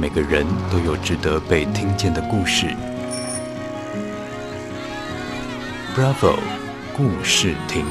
[0.00, 2.68] 每个人都有值得被听见的故事。
[5.96, 6.38] Bravo，
[6.96, 7.84] 故事亭。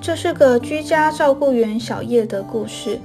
[0.00, 2.98] 这是个居家照顾员小叶的故事。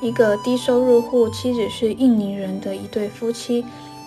[0.00, 3.64] 一个低收入户，妻子是印尼人的一对夫妻。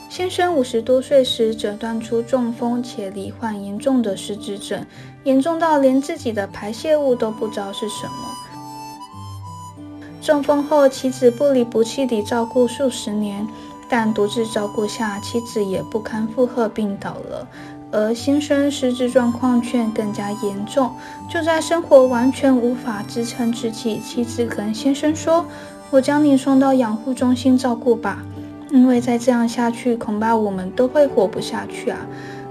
[0.09, 4.85] 先生五十多岁时诊断出中风，且罹患严重的失智症，
[5.23, 9.81] 严重到连自己的排泄物都不知道是什么。
[10.21, 13.47] 中风后，妻子不离不弃地照顾数十年，
[13.89, 17.47] 但独自照顾下，妻子也不堪负荷病倒了。
[17.93, 20.93] 而先生失智状况却更加严重，
[21.29, 25.45] 就在生活完全无法支撑之际，妻子跟先生说
[25.91, 28.23] ：“我将你送到养护中心照顾吧，
[28.71, 31.99] 因为再这样下去，恐怕我们都会活不下去啊。”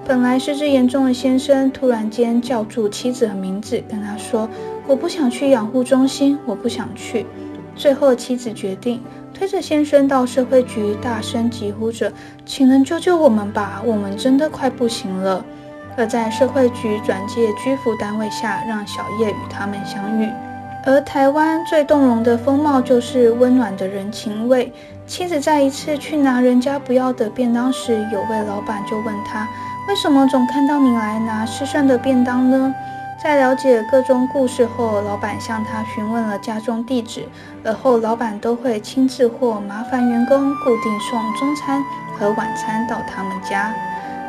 [0.07, 4.49] 本来失智严重的先生突然间叫住妻子的名字，跟他说
[4.87, 7.25] ：“我不想去养护中心，我不想去。”
[7.77, 9.01] 最后，妻子决定。
[9.33, 12.13] 推着先生到社会局，大声疾呼着
[12.45, 13.81] ：“请人救救我们吧！
[13.87, 15.43] 我们真的快不行了。”
[15.97, 20.29] 而在社会局转介居服单位下，让小叶与他们相遇。
[20.85, 24.73] 而台湾最动容的风貌就是温暖的人情味。
[25.07, 29.47] 妻子在一次去拿人家不要的便当时，有位老板就问他
[29.89, 32.75] ：“为什么总看到你来拿吃剩的便当呢？”
[33.23, 37.29] 在了解各种故事后，老板向他询问了家中地址，
[37.63, 41.83] 而后老板都会亲自或麻烦员工固定送中餐
[42.19, 43.75] 和晚餐到他们家。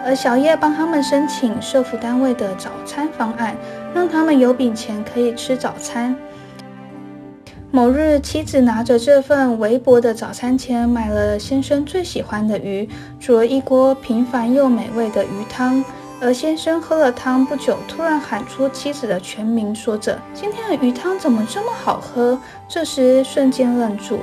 [0.04, 3.56] 而小叶帮他们申请社福单位的早餐方案，
[3.94, 6.14] 让他们有笔钱可以吃早餐。
[7.74, 15.82] 某日，妻子拿着这份微薄的早餐钱，买了先生最喜欢的鱼，煮了一锅平凡又美味的鱼汤。
[16.20, 22.38] 而先生喝了汤不久，突然喊出妻子的全名，说着：“今天的鱼汤怎么这么好喝？”
[22.68, 24.20] 这时瞬间愣住，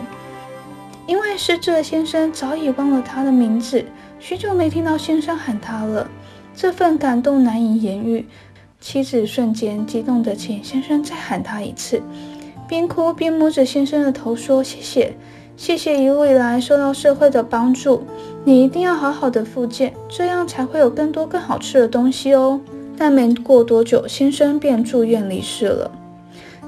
[1.06, 3.82] 因为失智的先生早已忘了他的名字，
[4.20, 6.06] 许久没听到先生喊他了。
[6.54, 8.28] 这份感动难以言喻，
[8.78, 12.02] 妻子瞬间激动地请先生再喊他一次，
[12.68, 15.14] 边哭边摸着先生的头说：“谢谢。”
[15.56, 18.04] 谢谢一路以来受到社会的帮助，
[18.44, 22.60] 你一定要好好的复健，这样才会有更多更好吃的东西哦。
[22.96, 25.90] 但没过多久，先生便住院离世了。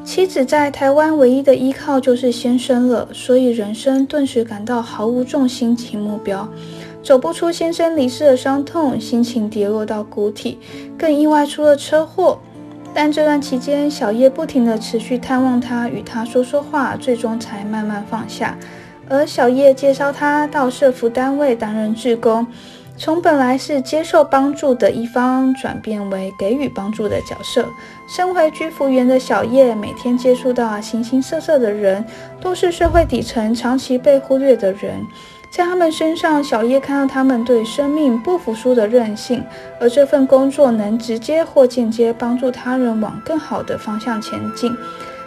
[0.03, 6.49] 妻子在台湾唯一的依靠就是先生了，所以人生顿时感到毫无重心及目标，
[7.01, 10.59] 走不出先生离世的伤痛，心情跌落到谷底，
[10.99, 12.41] 更意外出了车祸。
[12.93, 18.57] 但这段期间，小叶不停地持续探望他，与他说说话，最终才慢慢放下。
[19.09, 22.47] 而小叶介绍他到社福单位担任志工，
[22.97, 27.67] 从本来是接受帮助的一方，转变为给予帮助的角色。
[28.09, 32.05] 身为居服员的小叶，每天接触到形形色色的人，
[32.41, 35.05] 都是社会底层长期被忽略的人。
[35.51, 39.45] 在他们身上，小叶看到他们对生命不服输的韧性，
[39.81, 44.75] 而这份工作能直接或间接帮助他人往更好的方向前进。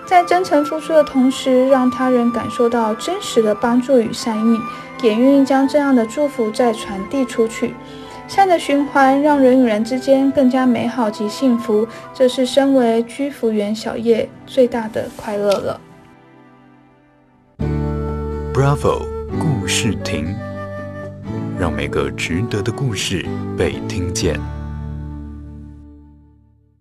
[0.05, 4.59] 在真诚付出的同时，让他人感受到真实的帮助与善意，
[5.01, 7.73] 也愿意将这样的祝福再传递出去，
[8.27, 11.85] 善的循环让人与人之间更加美好及幸福。
[12.13, 15.81] 这是身为居服员小叶最大的快乐了。
[18.53, 19.12] Bravo，
[19.63, 20.35] 故事亭，
[21.57, 23.25] 让每个值得的故事
[23.57, 24.37] 被听见。